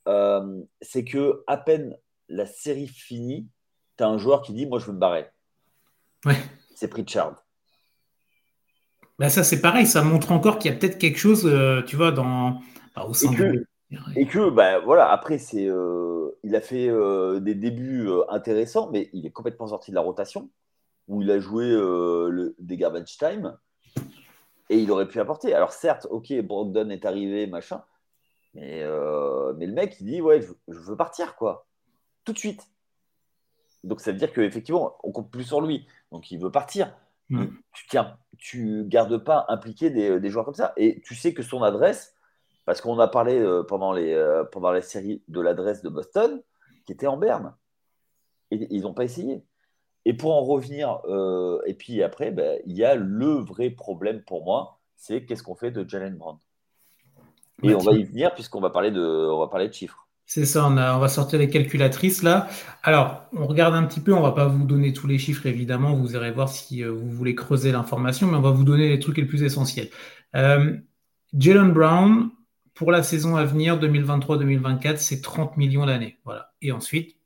[0.08, 1.96] Euh, c'est que à peine
[2.28, 3.48] la série finie,
[3.96, 5.26] tu as un joueur qui dit Moi, je veux me barrer.
[6.24, 6.36] Ouais.
[6.74, 7.44] C'est Pritchard.
[9.18, 9.86] Bah ça, c'est pareil.
[9.86, 12.60] Ça montre encore qu'il y a peut-être quelque chose, euh, tu vois, dans,
[12.94, 13.64] bah, au sein et que,
[14.16, 19.10] et que bah, voilà, après, c'est, euh, il a fait euh, des débuts intéressants, mais
[19.12, 20.50] il est complètement sorti de la rotation,
[21.08, 23.56] où il a joué le, des garbage time,
[24.70, 25.52] et il aurait pu apporter.
[25.52, 27.82] Alors, certes, ok, Brogdon est arrivé, machin,
[28.54, 28.84] mais,
[29.58, 31.68] mais le mec, il dit Ouais, je veux partir, quoi
[32.28, 32.68] tout de suite.
[33.84, 35.86] Donc ça veut dire qu'effectivement, on compte plus sur lui.
[36.12, 36.94] Donc il veut partir.
[37.30, 37.46] Hmm.
[37.72, 40.74] Tu tiens, tu gardes pas impliqué des, joueurs comme ça.
[40.76, 42.14] Et tu sais que son adresse,
[42.66, 46.42] parce qu'on a parlé euh, pendant, les, euh, pendant la série de l'adresse de Boston,
[46.84, 47.54] qui était en Berne.
[48.50, 49.42] Et ils n'ont pas essayé.
[50.04, 54.22] Et pour en revenir, euh, et puis après, ben, il y a le vrai problème
[54.22, 56.38] pour moi, c'est qu'est-ce qu'on fait de Jalen Brown?
[57.62, 60.06] Et on va y venir puisqu'on va parler de, on va parler de chiffres.
[60.26, 62.48] C'est ça, on, va sortir les calculatrices là.
[62.82, 65.94] Alors, on regarde un petit peu, on va pas vous donner tous les chiffres évidemment,
[65.94, 68.98] vous irez voir si euh, vous voulez creuser l'information, mais on va vous donner les
[68.98, 69.88] trucs les plus essentiels.
[70.36, 70.76] Euh,
[71.32, 72.28] Jalen Brown,
[72.74, 76.18] pour la saison à venir, 2023-2024, c'est 30 millions d'années.
[76.26, 76.52] Voilà.
[76.60, 77.16] Et ensuite,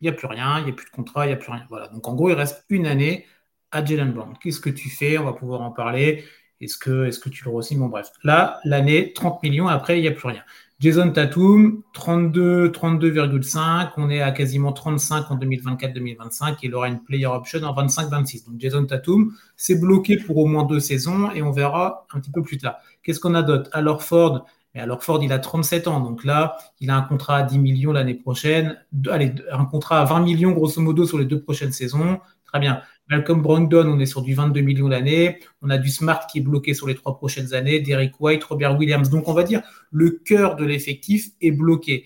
[0.00, 1.52] il n'y a plus rien, il n'y a plus de contrat, il n'y a plus
[1.52, 1.66] rien.
[1.68, 1.86] Voilà.
[1.88, 3.26] Donc en gros, il reste une année
[3.70, 4.34] à Jalen Brown.
[4.42, 5.18] Qu'est-ce que tu fais?
[5.18, 6.24] On va pouvoir en parler.
[6.60, 8.12] Est-ce que, tu le re Bon, bref.
[8.22, 10.42] Là, l'année, 30 millions, après, il n'y a plus rien.
[10.80, 13.90] Jason Tatum, 32, 32,5.
[13.98, 18.46] On est à quasiment 35 en 2024-2025 et il aura une player option en 25-26.
[18.46, 22.30] Donc Jason Tatum, c'est bloqué pour au moins deux saisons et on verra un petit
[22.30, 22.76] peu plus tard.
[23.02, 23.68] Qu'est-ce qu'on a d'autre?
[23.74, 26.00] Alors Ford, mais alors Ford, il a 37 ans.
[26.00, 28.78] Donc là, il a un contrat à 10 millions l'année prochaine.
[29.10, 32.20] Allez, un contrat à 20 millions grosso modo sur les deux prochaines saisons.
[32.46, 32.80] Très bien.
[33.10, 35.40] Malcolm Brogdon, on est sur du 22 millions d'années.
[35.62, 37.80] On a du Smart qui est bloqué sur les trois prochaines années.
[37.80, 39.10] Derek White, Robert Williams.
[39.10, 42.04] Donc, on va dire le cœur de l'effectif est bloqué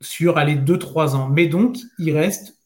[0.00, 1.28] sur les 2-3 ans.
[1.28, 2.58] Mais donc, il reste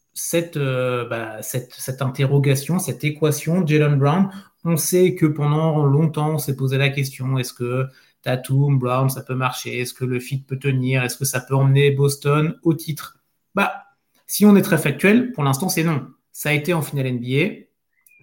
[0.56, 3.66] euh, bah, cette, cette, interrogation, cette équation.
[3.66, 4.30] Jalen Brown,
[4.64, 7.86] on sait que pendant longtemps, on s'est posé la question est-ce que
[8.22, 9.80] Tatum, Brown, ça peut marcher?
[9.80, 11.02] Est-ce que le fit peut tenir?
[11.02, 13.18] Est-ce que ça peut emmener Boston au titre?
[13.54, 13.84] Bah,
[14.26, 16.06] si on est très factuel, pour l'instant, c'est non.
[16.32, 17.66] Ça a été en finale NBA,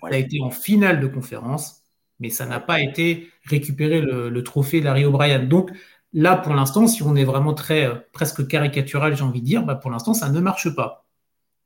[0.02, 1.84] ça a été en finale de conférence,
[2.20, 5.40] mais ça n'a pas été récupérer le, trophée Larry O'Brien.
[5.40, 5.72] Donc
[6.14, 9.64] là, pour l'instant, si on est vraiment très euh, presque caricatural, j'ai envie de dire,
[9.64, 11.06] bah, pour l'instant, ça ne marche pas.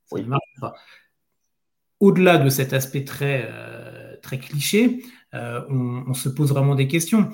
[0.06, 0.74] Ça ne marche pas.
[2.00, 5.02] Au-delà de cet aspect très, euh, très cliché,
[5.34, 7.30] euh, on, se pose vraiment des questions.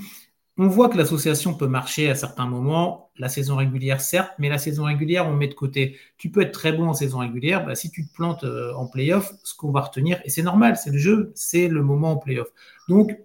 [0.63, 4.59] On voit que l'association peut marcher à certains moments, la saison régulière certes, mais la
[4.59, 5.97] saison régulière, on met de côté.
[6.19, 8.87] Tu peux être très bon en saison régulière, bah, si tu te plantes euh, en
[8.87, 12.17] playoff, ce qu'on va retenir, et c'est normal, c'est le jeu, c'est le moment en
[12.19, 12.49] playoff.
[12.91, 13.17] Donc,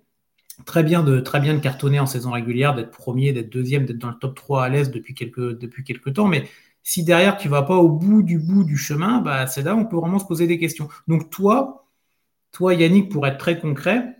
[0.65, 1.19] très bien, de,
[1.59, 4.89] cartonner en saison régulière, d'être premier, d'être deuxième, d'être dans le top 3 à l'aise
[4.89, 6.47] depuis quelques, depuis quelques temps, mais
[6.83, 9.79] si derrière tu vas pas au bout du bout du chemin, bah, c'est là où
[9.79, 10.87] on peut vraiment se poser des questions.
[11.09, 11.85] Donc toi,
[12.53, 14.14] toi Yannick, pour être très concret,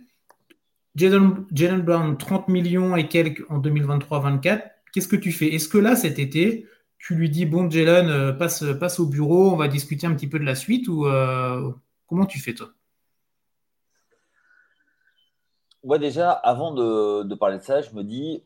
[0.96, 4.62] Jalen Brown, 30 millions et quelques en 2023-24.
[4.92, 5.54] Qu'est-ce que tu fais?
[5.54, 6.66] Est-ce que là, cet été,
[6.98, 10.38] tu lui dis bon Jalen, passe, passe au bureau, on va discuter un petit peu
[10.38, 11.06] de la suite ou
[12.06, 12.70] comment tu fais toi?
[15.84, 18.42] Moi déjà, avant de, parler de ça, je me dis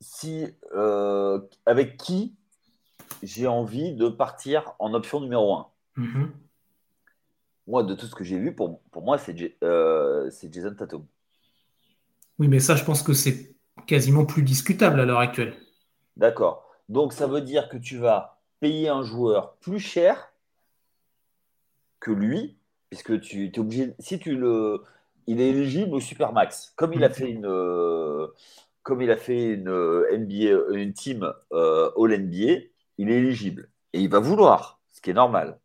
[0.00, 0.46] si
[1.66, 2.34] avec qui
[3.22, 5.66] j'ai envie de partir en option numéro 1.
[5.98, 6.28] Mm-hmm.
[7.66, 11.06] Moi, de tout ce que j'ai vu, pour, pour moi, c'est euh, Jason Tatum.
[12.38, 13.54] Oui, mais ça, je pense que c'est
[13.86, 15.54] quasiment plus discutable à l'heure actuelle.
[16.16, 16.68] D'accord.
[16.88, 20.32] Donc, ça veut dire que tu vas payer un joueur plus cher
[22.00, 22.56] que lui,
[22.88, 23.94] puisque tu es obligé.
[23.98, 24.82] Si tu le.
[25.26, 26.72] Il est éligible au Supermax.
[26.76, 27.12] Comme il a mm.
[27.12, 27.46] fait une.
[27.46, 28.26] Euh,
[28.82, 32.64] comme il a fait une NBA, une team euh, All NBA,
[32.98, 33.68] il est éligible.
[33.92, 35.58] Et il va vouloir, ce qui est normal.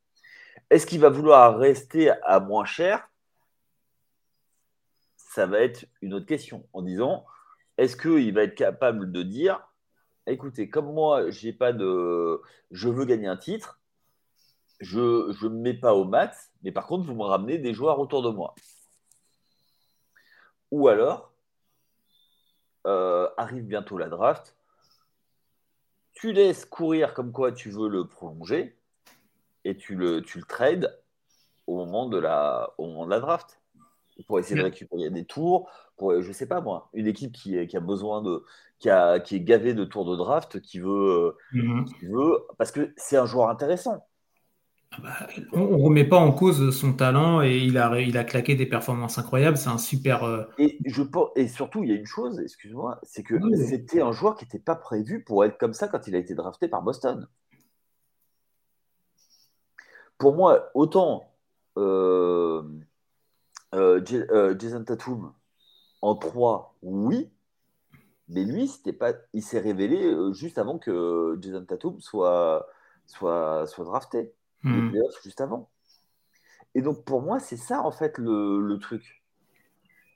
[0.70, 3.08] Est-ce qu'il va vouloir rester à moins cher?
[5.16, 6.68] Ça va être une autre question.
[6.74, 7.26] En disant,
[7.78, 9.62] est-ce qu'il va être capable de dire,
[10.28, 13.80] écoutez, comme moi, j'ai pas de, je veux gagner un titre,
[14.80, 18.00] je ne me mets pas au max, mais par contre, vous me ramenez des joueurs
[18.00, 18.56] autour de moi.
[20.72, 21.32] Ou alors,
[22.88, 24.56] euh, arrive bientôt la draft,
[26.14, 28.78] tu laisses courir comme quoi tu veux le prolonger
[29.66, 30.98] et tu le, tu le trades
[31.68, 33.60] au moment de la, au moment de la draft
[34.28, 37.76] pour essayer de récupérer des tours, pour, je sais pas moi, une équipe qui, qui
[37.76, 38.46] a besoin de,
[38.80, 41.84] qui, a, qui est gavée de tours de draft, qui veut, mhm.
[41.86, 44.06] qui veut parce que c'est un joueur intéressant.
[44.92, 48.24] Ah bah, on ne remet pas en cause son talent et il a, il a
[48.24, 49.58] claqué des performances incroyables.
[49.58, 50.24] C'est un super.
[50.24, 51.02] Euh, et, je,
[51.36, 54.60] et surtout, il y a une chose, excuse-moi, c'est que c'était un joueur qui n'était
[54.60, 57.28] pas prévu pour être comme ça quand il a été drafté par Boston.
[60.18, 61.32] Pour moi, autant
[61.78, 62.64] euh,
[63.74, 64.04] euh,
[64.58, 65.34] Jason Tatum
[66.02, 67.30] en 3, oui,
[68.28, 72.68] mais lui, c'était pas, il s'est révélé juste avant que Jason Tatum soit,
[73.06, 74.34] soit, soit drafté.
[74.64, 74.92] Hmm.
[75.24, 75.70] juste avant.
[76.76, 79.24] Et donc pour moi, c'est ça en fait le, truc.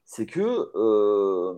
[0.06, 1.56] C'est que euh,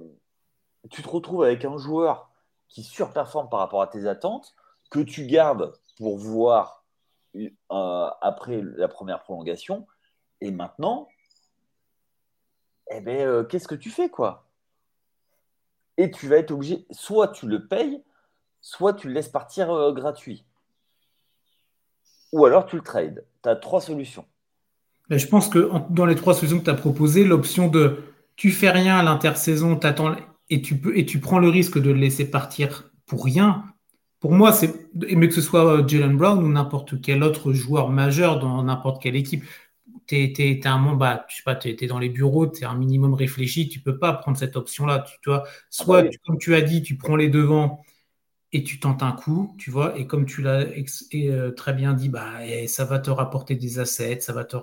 [0.89, 2.29] tu te retrouves avec un joueur
[2.69, 4.55] qui surperforme par rapport à tes attentes,
[4.91, 6.80] que tu gardes pour voir
[7.35, 9.87] euh, après la première prolongation,
[10.41, 11.07] et maintenant,
[12.91, 14.49] eh ben, euh, qu'est-ce que tu fais quoi?
[15.97, 18.03] Et tu vas être obligé, soit tu le payes,
[18.61, 20.45] soit tu le laisses partir gratuit
[22.31, 23.25] ou alors tu le trades.
[23.43, 24.25] Tu as trois solutions.
[25.09, 28.03] je pense que dans les trois solutions que tu as proposées, l'option de
[28.35, 30.15] tu fais rien à l'intersaison, t'attends
[30.49, 33.63] et tu prends le risque de le laisser partir pour rien.
[34.21, 37.89] Pour moi, c'est mais que ce soit euh, Jalen Brown ou n'importe quel autre joueur
[37.89, 39.43] majeur dans n'importe quelle équipe,
[40.07, 42.65] tu es, un membre, bah, je sais pas, tu es, dans les bureaux, tu es
[42.65, 45.05] un minimum réfléchi, tu peux pas prendre cette option-là.
[45.21, 47.83] Tu, vois, soit, ah bah comme tu as dit, tu prends les devants
[48.53, 50.65] et tu tentes un coup, tu vois, et comme tu l'as
[51.15, 54.57] euh, très bien dit, bah, ça va te rapporter des assets, ça va te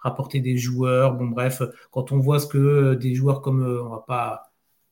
[0.00, 1.14] rapporter des joueurs.
[1.14, 4.47] Bon, bref, quand on voit ce que euh, des joueurs comme, euh, on va pas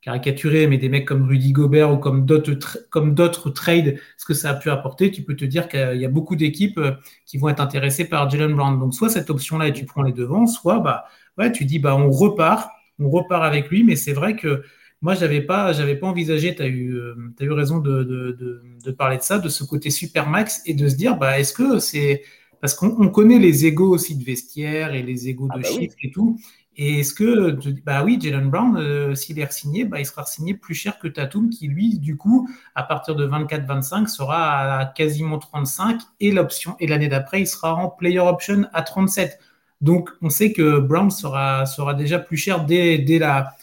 [0.06, 4.54] caricaturer, mais des mecs comme Rudy Gobert ou comme d'autres, trades, ce que ça a
[4.54, 6.80] pu apporter, tu peux te dire qu'il y a beaucoup d'équipes
[7.24, 8.78] qui vont être intéressées par Jalen Brown.
[8.78, 11.06] Donc, soit cette option-là et tu prends les devants, soit, bah,
[11.38, 14.62] ouais, tu dis, bah, on repart, on repart avec lui, mais c'est vrai que
[15.02, 18.90] moi, je n'avais pas, pas envisagé, tu as, eu, euh, eu raison de, de, de,
[18.92, 21.80] parler de ça, de ce côté super max et de se dire, bah, est-ce que
[21.80, 22.22] c'est.
[22.60, 25.96] Parce qu'on connaît les égaux aussi de vestiaire et les égaux ah de bah chiffres
[26.02, 26.38] et tout.
[26.78, 30.52] Et est-ce que, bah oui, Jalen Brown, euh, s'il est signé, bah, il sera signé
[30.52, 35.38] plus cher que Tatum, qui lui, du coup, à partir de 24-25, sera à quasiment
[35.38, 39.38] 35 et l'option, et l'année d'après, il sera en player option à 37.
[39.80, 43.54] Donc, on sait que Brown sera, sera déjà plus cher dès, dès la,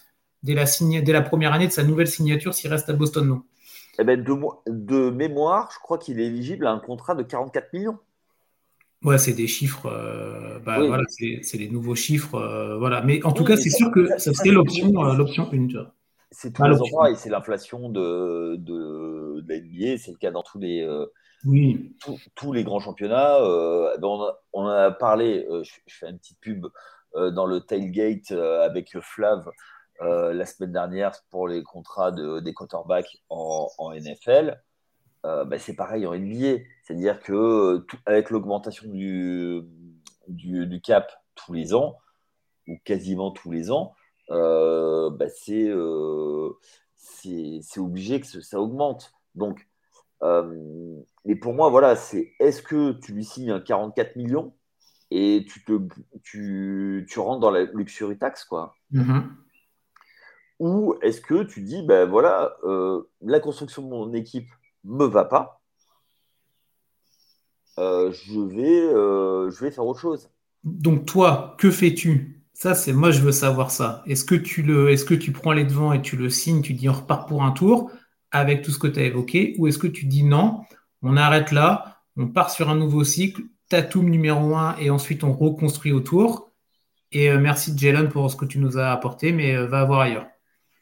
[0.42, 3.44] dès la, première année de sa nouvelle signature s'il reste à Boston, non
[4.00, 8.00] eh ben de, mémoire, je crois qu'il est éligible à un contrat de 44 millions.
[9.04, 9.88] Ouais, c'est des chiffres.
[9.88, 12.36] Euh, bah, voilà, c'est les nouveaux chiffres.
[12.36, 13.02] Euh, voilà.
[13.02, 15.68] Mais en tout cas, c'est sûr que ça serait l'option euh, l'option 1.
[16.32, 19.98] C'est tous les endroits et c'est l'inflation de, de, de, la NBA.
[19.98, 20.88] C'est le cas dans tous les,
[21.46, 21.96] oui.
[22.34, 23.40] tous les grands championnats.
[23.40, 26.66] Ben, on, a, on, a, parlé, je, je, fais une petite pub
[27.14, 29.48] dans le tailgate avec Flav
[30.00, 34.60] la semaine dernière pour les contrats de, des quarterbacks en, NFL,
[35.26, 36.64] euh, bah, c'est pareil en NBA.
[36.84, 39.62] C'est-à-dire que avec l'augmentation du,
[40.28, 41.98] du, cap tous les ans,
[42.68, 43.94] ou quasiment tous les ans,
[44.32, 45.72] euh, bah, c'est
[47.78, 49.14] obligé que ça augmente.
[49.36, 49.68] Donc,
[51.26, 54.54] et pour moi, voilà, c'est est-ce que tu lui signes un 44 millions
[55.12, 55.80] et tu, te,
[56.24, 58.76] tu, tu rentres dans la luxury tax, quoi?
[58.94, 59.24] Mm-hmm.
[60.60, 64.50] Ou est-ce que tu dis, ben voilà, euh, la construction de mon équipe
[64.84, 65.64] me va pas,
[67.80, 70.30] euh, je, vais, euh, je vais faire autre chose.
[70.64, 72.44] Donc toi, que fais-tu?
[72.54, 74.04] Ça, c'est moi, je veux savoir ça.
[74.06, 76.74] Est-ce que tu le, est-ce que tu prends les devants et tu le signes, tu
[76.74, 77.92] dis on repart pour un tour
[78.32, 80.62] avec tout ce que tu as évoqué, ou est-ce que tu dis non,
[81.02, 85.34] on arrête là, on part sur un nouveau cycle, Tatum numéro 1 et ensuite on
[85.34, 86.52] reconstruit autour.
[87.12, 90.28] Et euh, merci Jalen pour ce que tu nous as apporté, mais va voir ailleurs.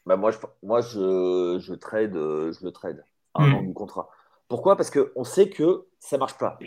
[0.06, 2.70] Bah moi, je, moi je, je trade, je le
[3.34, 3.54] un hmm.
[3.54, 4.10] an du contrat.
[4.48, 4.76] Pourquoi?
[4.76, 6.58] Parce qu'on sait que ça marche pas.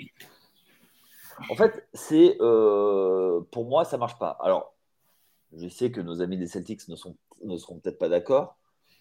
[1.50, 4.38] En fait, c'est euh, pour moi, ça marche pas.
[4.42, 4.74] Alors,
[5.54, 8.58] je sais que nos amis des Celtics ne, sont, ne seront peut-être pas d'accord,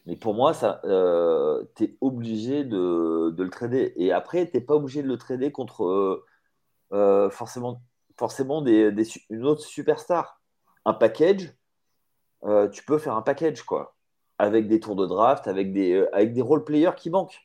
[0.07, 0.53] mais pour moi,
[0.85, 3.93] euh, tu es obligé de, le trader.
[3.97, 6.25] Et après, tu n'es pas obligé de le trader contre
[6.93, 7.81] euh, forcément,
[8.19, 8.93] forcément des,
[9.31, 10.41] une autre superstar.
[10.85, 11.55] Un package,
[12.73, 13.97] tu peux faire un package, quoi,
[14.39, 17.44] avec des tours de draft, avec des, avec des role players qui manquent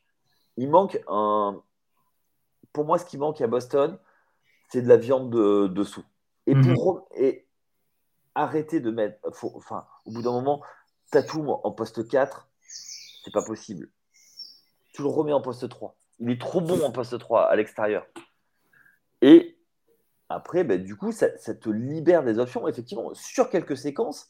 [0.59, 1.63] il manque un.
[2.73, 3.97] Pour moi, ce qui manque à Boston,
[4.69, 6.03] c'est de la viande dessous.
[6.47, 6.73] Et mhm.
[6.73, 7.47] pour et
[8.35, 9.17] arrêter de mettre.
[9.23, 10.61] enfin, au bout d'un moment,
[11.11, 12.49] Tatum en poste 4,
[13.23, 13.89] c'est pas possible.
[14.91, 15.95] Tu le remets en poste 3.
[16.19, 18.05] Il est trop bon en poste 3 à l'extérieur.
[19.21, 19.57] Et
[20.27, 24.29] après, ben, du coup, ça, ça, te libère des options, effectivement, sur quelques séquences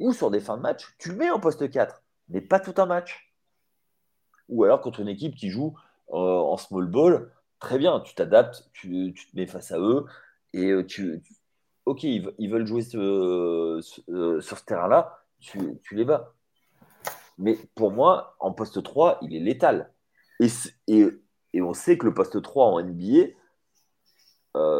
[0.00, 0.96] ou sur des fins de match.
[0.98, 3.25] Tu le mets en poste 4, mais pas tout un match
[4.48, 5.76] ou alors contre une équipe qui joue
[6.10, 10.06] euh, en small ball, très bien, tu t'adaptes, tu, te mets face à eux
[10.52, 11.22] et euh, tu,
[11.84, 16.32] ok, ils, veulent jouer euh, sur ce terrain-là, tu, les bats.
[17.38, 19.92] Mais pour moi, en poste 3, il est létal.
[20.40, 20.48] Et,
[21.60, 23.28] on sait que le poste 3 en NBA,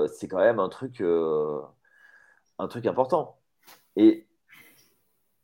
[0.08, 3.38] c'est quand même un truc, un truc important.
[3.96, 4.26] Et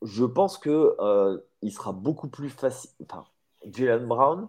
[0.02, 0.96] je pense que
[1.62, 2.90] il sera beaucoup plus facile.
[3.02, 3.24] Enfin,
[3.70, 4.48] Jalen Brown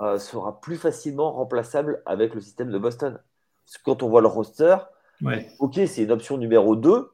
[0.00, 3.18] euh, sera plus facilement remplaçable avec le système de Boston.
[3.64, 4.76] Parce que quand on voit le roster,
[5.58, 7.10] ok, c'est une option numéro 2,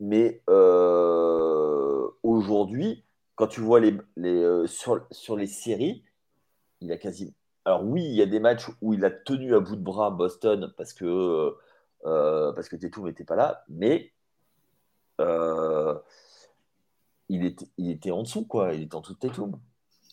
[0.00, 3.04] mais euh, aujourd'hui,
[3.34, 6.04] quand tu vois les, euh, sur, sur, les séries,
[6.80, 7.34] il a quasi.
[7.64, 10.10] Alors oui, il y a des matchs où il a tenu à bout de bras
[10.10, 11.56] Boston parce que
[12.04, 14.12] parce que Tatum n'était pas là, mais
[17.28, 18.74] il était, il était en dessous, quoi.
[18.74, 19.58] Il était en dessous de Tatum.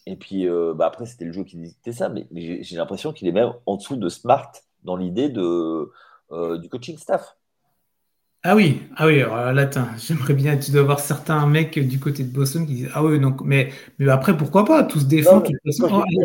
[0.06, 3.28] Et puis, euh, bah après, c'était le jeu qui dictait ça, mais, j'ai l'impression qu'il
[3.28, 4.51] est même en dessous de Smart
[4.84, 5.91] dans l'idée de,
[6.32, 7.36] euh, du coaching staff.
[8.47, 12.23] Ah oui, ah oui, alors là, j'aimerais bien, tu dois avoir certains mecs du côté
[12.23, 14.84] de Boston qui disent Ah oui, donc, mais, mais après, pourquoi pas?
[14.84, 15.49] Tous défendent,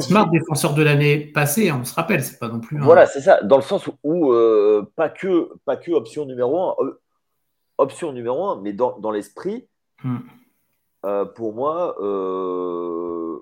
[0.00, 2.78] Smart, défenseur de l'année passée, on se rappelle, c'est pas non plus.
[2.78, 6.74] Voilà, c'est ça, dans le sens où, euh, pas, que, pas que option numéro un,
[7.78, 9.66] option numéro un, mais dans, dans l'esprit,
[10.04, 10.18] hmm.
[11.06, 13.38] Euh, pour moi, euh,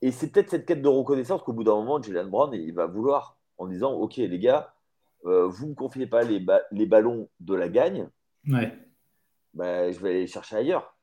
[0.00, 2.86] et c'est peut-être cette quête de reconnaissance qu'au bout d'un moment, Jalen Brown, il va
[2.86, 4.74] vouloir en disant Ok, les gars,
[5.24, 8.08] euh, vous ne me confiez pas les, les, ballons de la gagne,
[8.46, 8.72] ouais.
[9.54, 10.94] bah, je vais aller les chercher ailleurs.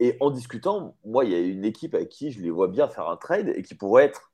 [0.00, 2.88] Et en discutant, moi, il y a une équipe avec qui je les vois bien
[2.88, 4.32] faire un trade et qui pourrait être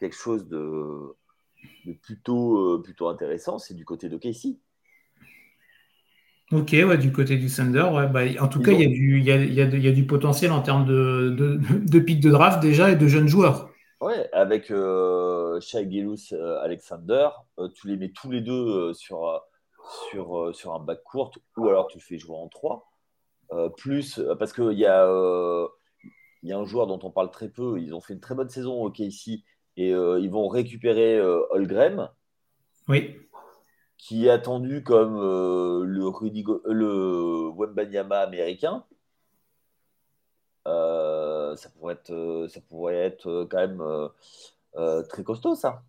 [0.00, 1.16] quelque chose de,
[1.86, 4.58] de plutôt, plutôt intéressant, c'est du côté de Casey.
[6.50, 9.30] Ok, ouais, du côté du Thunder, bah, en tout cas, il y, a du, y,
[9.30, 13.28] a, du potentiel en termes de, de, de pic de draft déjà et de jeunes
[13.28, 13.68] joueurs.
[14.00, 18.94] Ouais, avec euh, Shai Gilus, euh, Alexander, euh, tu les mets tous les deux euh,
[18.94, 19.42] sur,
[20.10, 22.88] sur, sur un bac court ou alors tu le fais jouer en trois.
[23.76, 25.06] plus, parce qu'il y, a,
[26.42, 28.48] y a un joueur dont on parle très peu, ils ont fait une très bonne
[28.48, 29.42] saison au KC
[29.76, 32.08] et ils vont récupérer Holgrim.
[32.88, 33.16] Oui
[33.98, 38.84] qui est attendu comme euh, le, Rudy le Wembanyama américain.
[40.66, 43.82] Euh, ça, pourrait être, euh, ça pourrait être quand même
[45.08, 45.82] très costaud, ça.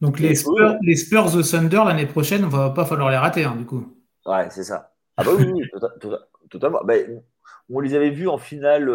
[0.00, 3.56] Donc les Spurs, les Spurs de Thunder l'année prochaine, va pas falloir les rater, hein,
[3.56, 3.96] du coup.
[4.26, 4.92] Ouais, c'est ça.
[5.16, 5.60] Ah bah oui,
[6.50, 6.84] totalement.
[6.84, 7.22] Ben,
[7.70, 8.88] on les avait vus en finale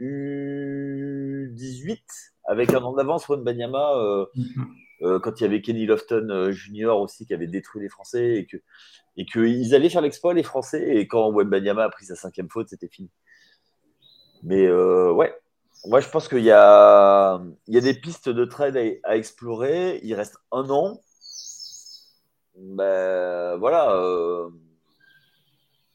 [0.00, 1.98] U18
[2.44, 4.28] avec un an d'avance, Wembanyama.
[4.36, 4.83] Mm-hmm.
[5.04, 8.36] Euh, quand il y avait Kenny Lofton euh, Junior aussi qui avait détruit les Français
[8.36, 8.56] et que
[9.16, 12.68] et qu'ils allaient faire l'exploit les Français et quand Wembanyama a pris sa cinquième faute
[12.70, 13.10] c'était fini.
[14.42, 15.34] Mais euh, ouais,
[15.86, 20.00] moi je pense qu'il y a il y a des pistes de trade à, explorer.
[20.02, 21.00] Il reste un an.
[22.56, 23.92] Ben voilà,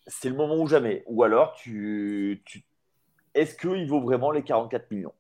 [0.08, 1.04] c'est le moment ou jamais.
[1.08, 2.64] Ou alors tu, tu...
[3.34, 5.14] est-ce qu'il vaut vraiment les 44 millions?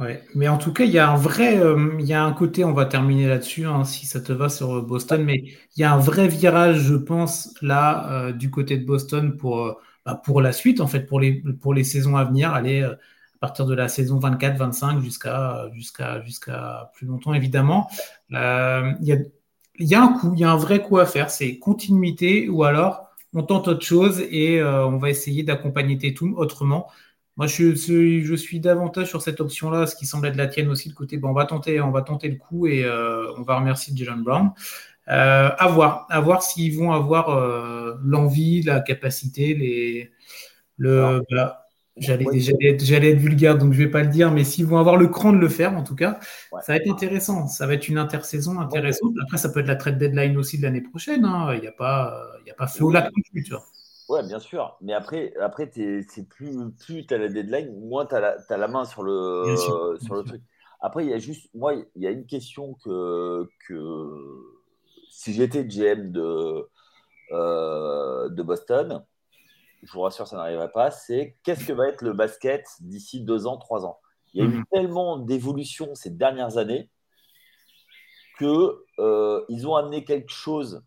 [0.00, 2.32] Ouais, mais en tout cas, il y a un vrai, euh, il y a un
[2.32, 5.82] côté, on va terminer là-dessus, hein, si ça te va sur Boston, mais il y
[5.82, 9.72] a un vrai virage, je pense, là, euh, du côté de Boston pour, euh,
[10.06, 12.96] bah, pour la suite, en fait, pour les, pour les saisons à venir, aller à
[13.40, 17.88] partir de la saison 24-25 jusqu'à jusqu'à jusqu'à plus longtemps évidemment.
[18.30, 18.36] Il
[19.02, 19.16] y, a,
[19.78, 22.64] y a un coup, il y a un vrai coup à faire, c'est continuité ou
[22.64, 26.88] alors on tente autre chose et on va essayer d'accompagner Tatum autrement.
[27.38, 30.68] Moi, je suis, je suis davantage sur cette option-là, ce qui semble être la tienne
[30.68, 33.42] aussi, de côté, bon, on, va tenter, on va tenter le coup et euh, on
[33.42, 34.50] va remercier Jalen Brown.
[35.06, 40.10] Euh, à voir, à voir s'ils vont avoir euh, l'envie, la capacité, les,
[40.78, 41.22] le,
[41.96, 45.32] j'allais, être, vulgaire, donc je vais pas le dire, mais s'ils vont avoir le cran
[45.32, 46.18] de le faire, en tout cas,
[46.62, 47.46] ça va être intéressant.
[47.46, 49.12] Ça va être une intersaison intéressante.
[49.22, 51.24] Après, ça peut être la trade deadline aussi de l'année prochaine.
[51.24, 51.54] Hein.
[51.54, 53.64] Il n'y a pas, il a pas feu au lac non plus, tu vois.
[54.08, 54.76] Ouais, bien sûr.
[54.80, 58.68] Mais après, après c'est plus, plus tu as la deadline, moins tu as, as, la
[58.68, 59.54] main sur le,
[60.00, 60.42] sur le truc.
[60.80, 64.58] Après, il y a juste, moi, il y a une question que, que
[65.10, 66.68] si j'étais GM de,
[67.32, 69.04] euh, de Boston,
[69.82, 73.46] je vous rassure, ça n'arriverait pas, c'est qu'est-ce que va être le basket d'ici deux
[73.46, 73.98] ans, trois ans?
[74.34, 74.64] Il y a eu mhm.
[74.70, 76.90] tellement d'évolution ces dernières années
[78.38, 78.48] qu'ils
[79.00, 80.84] euh, ont amené quelque chose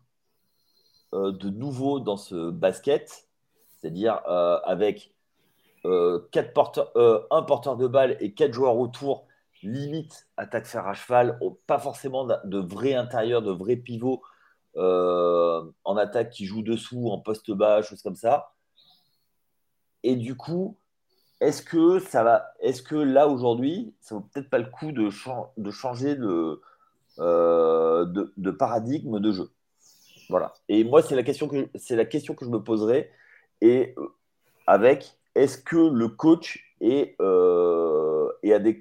[1.12, 3.28] de nouveau dans ce basket,
[3.82, 5.12] c'est-à-dire euh, avec
[5.84, 6.20] euh,
[7.30, 9.26] un porteur de balle et quatre joueurs autour,
[9.62, 14.22] limite attaque fer à cheval, pas forcément de vrais intérieurs, de vrais pivots
[14.76, 18.52] en attaque qui jouent dessous, en poste bas, choses comme ça.
[20.02, 20.76] Et du coup,
[21.40, 25.10] est-ce que ça va, est-ce que là aujourd'hui, ça vaut peut-être pas le coup de,
[25.70, 26.60] changer de,
[28.58, 29.50] paradigme de jeu?
[30.32, 30.54] Voilà.
[30.68, 33.10] Et moi, c'est la question que c'est la question que je me poserai.
[33.60, 34.08] Et euh,
[34.66, 38.78] avec, est-ce que le coach est, euh, est,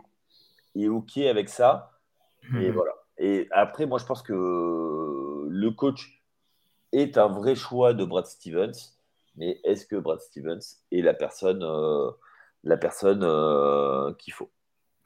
[0.75, 1.99] est ok avec ça?
[2.55, 2.71] Et mhm.
[2.71, 2.93] voilà.
[3.17, 6.23] Et après, moi, je pense que le coach
[6.93, 8.95] est un vrai choix de Brad Stevens.
[9.35, 12.09] Mais est-ce que Brad Stevens est la personne, euh,
[12.63, 14.49] la personne euh, qu'il faut?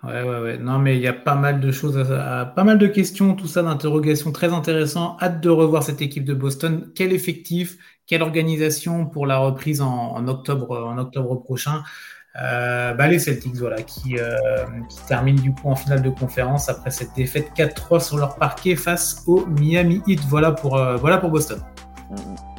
[0.03, 0.57] Ouais, ouais, ouais.
[0.57, 3.63] Non, mais il y a pas mal de choses, pas mal de questions, tout ça
[3.63, 5.17] d'interrogations très intéressant.
[5.21, 6.91] Hâte de revoir cette équipe de Boston.
[6.93, 11.83] Quel effectif, quelle organisation pour la reprise en, octobre, en octobre prochain?
[12.41, 14.35] Euh, bah, les Celtics, voilà, qui, euh,
[14.89, 18.75] qui terminent du coup en finale de conférence après cette défaite 4-3 sur leur parquet
[18.75, 20.19] face au Miami Heat.
[20.27, 21.61] Voilà pour, euh, voilà pour Boston.
[22.09, 22.54] Mm, mm.